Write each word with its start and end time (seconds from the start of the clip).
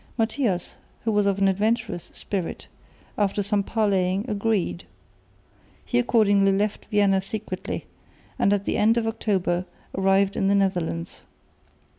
Matthias, 0.17 0.77
who 1.03 1.11
was 1.11 1.27
of 1.27 1.37
an 1.37 1.47
adventurous 1.47 2.09
spirit, 2.11 2.65
after 3.19 3.43
some 3.43 3.61
parleying 3.61 4.25
agreed. 4.27 4.85
He 5.85 5.99
accordingly 5.99 6.51
left 6.51 6.85
Vienna 6.89 7.21
secretly, 7.21 7.85
and 8.39 8.51
at 8.51 8.63
the 8.63 8.77
end 8.77 8.97
of 8.97 9.05
October 9.05 9.65
arrived 9.95 10.35
in 10.35 10.47
the 10.47 10.55
Netherlands. 10.55 11.21